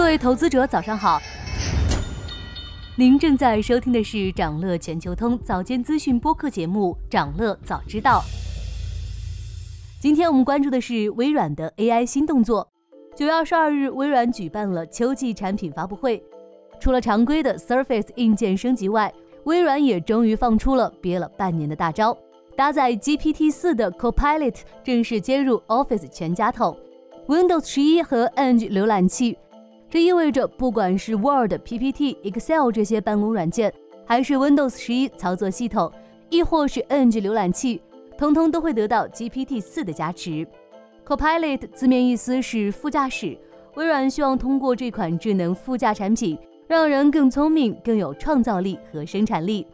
[0.00, 1.20] 各位投资者，早上好。
[2.96, 8.20] 您正在收听的是长乐全球通早间资讯播客节目《长乐早知道》。
[10.00, 12.66] 今天我们关注的是微软的 AI 新动作。
[13.14, 16.20] 九月二十二日，微软举办了秋季产品发布会。
[16.80, 19.12] 除了常规的 Surface 硬件升级外，
[19.44, 22.16] 微软也终于放出了憋了半年的大招。
[22.56, 26.74] 搭载 GPT 四的 Copilot 正式接入 Office 全家桶
[27.28, 29.36] ，Windows 十一和 Edge 浏览器。
[29.90, 33.74] 这意味着，不管是 Word、PPT、Excel 这些办公软件，
[34.06, 35.90] 还是 Windows 十一操作系统，
[36.28, 37.82] 亦或是 Edge 浏览器，
[38.16, 40.46] 通通都会得到 GPT 四的加持。
[41.04, 43.36] Copilot 字面意思是副驾驶，
[43.74, 46.38] 微软希望通过这款智能副驾产品，
[46.68, 49.66] 让人更聪明、更有创造力和生产力。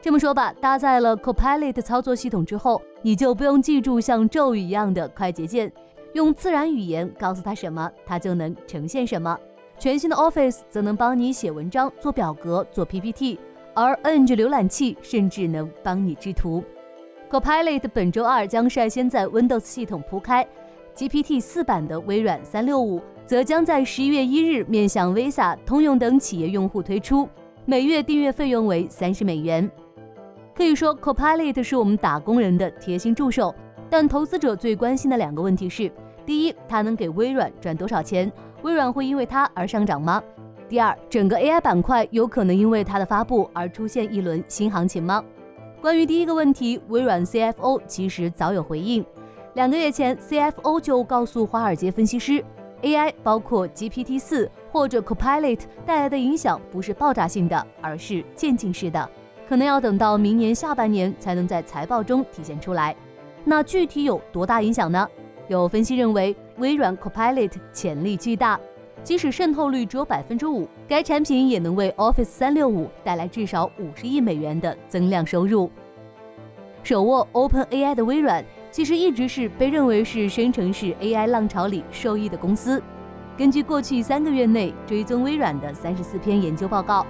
[0.00, 5.72] 这么说吧，搭载了 Copilot 操作系统之后，你就不用记住像咒语一样的快捷键，
[6.12, 9.36] 用自然语言告诉他什么，它就能呈现什么。
[9.84, 13.38] 全新的 Office 则能帮你写文章、做表格、做 PPT，
[13.74, 16.64] 而 Edge 浏览器甚至能帮你制图。
[17.30, 20.48] Copilot 本周二将率先在 Windows 系统铺开
[20.96, 27.28] ，GPT 四版的微软三六五则将在十一月一日面向 Visa、通用等企业用户推出，
[27.66, 29.70] 每月订阅费用为三十美元。
[30.56, 33.54] 可以说，Copilot 是我们打工人的贴心助手，
[33.90, 35.92] 但投资者最关心的两个问题是：
[36.24, 38.32] 第一，它能给微软赚多少钱？
[38.64, 40.22] 微软会因为它而上涨吗？
[40.70, 45.22] 第二，整个 AI 板块有可能因为它的发布而出现一轮新行情吗？
[45.82, 49.04] 关于第一个问题，微软 CFO 其实早有回应。
[49.52, 52.42] 两个月前，CFO 就告诉华尔街分析师
[52.80, 59.06] ，AI 包括 GPT 四或者 Copilot 带来的影响不是爆炸性的，而是渐进式的，
[59.46, 62.96] 可能要等到明年下半年才能在财报中体现出来。
[63.44, 65.06] 那具体有多大影响呢？
[65.48, 68.58] 有分析认为，微软 Copilot 潜力巨大，
[69.02, 75.70] 即使渗透率只有百分之五，该产品也能为 Office 三六五带来至少五十亿美元的增量收入。
[76.84, 82.80] 手握 OpenAI 的微软，其实一直是被认为是生成式 AI 浪潮里受益的公司。
[83.36, 87.04] 根据过去三个月内追踪微软的三十四篇研究报告，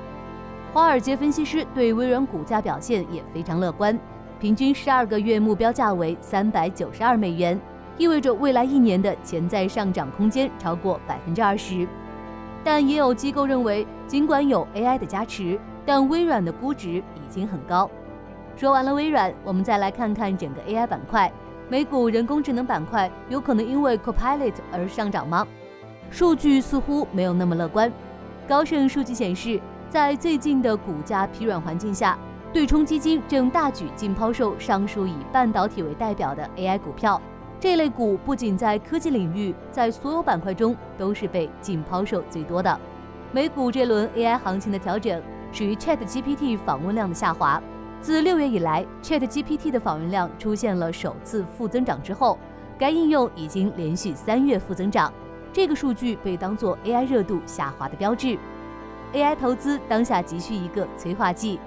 [0.72, 3.98] 华尔街分析师对微软股价表现也非常乐观，
[4.40, 7.60] 平均十二个月目标价为三百九十二美元。
[7.96, 11.86] 意味着未来一年的潜在上涨空间超过百分之二十，
[12.64, 17.88] 但也有机构认为，尽管有 AI 的加持，但微软的估值已经很高。
[18.56, 21.32] 说完了微软，我们再来看看整个 AI 板块。
[21.68, 25.46] 美股人工智能板块有可能因为 Copilot 而上涨吗？
[26.10, 27.90] 数据似乎没有那么乐观。
[28.46, 32.18] 高盛数据显示，在最近的股价疲软环境下，
[32.52, 37.20] 对冲基金正大举净抛售上述以半导体为代表的 AI 股票。
[37.64, 42.78] 这类股不仅在科技领域，在所有板块中都是被净抛售最多的。
[43.32, 47.58] 美股这轮 AI 行情的调整属于 ChatGPT 访问量的下滑。
[48.02, 52.38] 自六月以来，ChatGPT 的访问量出现了首次负增长之后，
[52.78, 55.10] 该应用已经连续三月负增长。
[55.50, 58.36] 这个数据被当作 AI 热度下滑的标志。
[59.14, 61.58] AI 投资当下急需一个催化剂。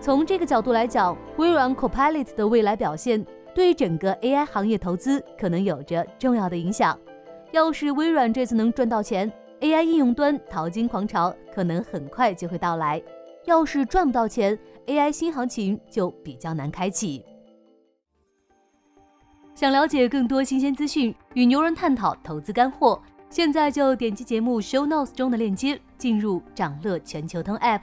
[0.00, 3.24] 从这个角度来讲，微软 Copilot 的未来表现。
[3.60, 6.98] 对整个 AI 行业投资可能有着重要的影响。
[7.52, 12.98] 要是微软这次能赚到钱，AI 应用端淘金狂潮可能很快就会到来；
[13.44, 17.22] 要是赚不到钱，AI 新行情就比较难开启。
[19.54, 22.98] 想了解更多新鲜资讯，与牛人探讨投资干货，
[23.28, 27.82] 现在就点击节目 Show Notes 中的链接，进入掌乐全球通 App。